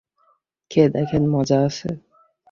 [0.71, 1.89] খেয়ে দেখেন মজা আছে।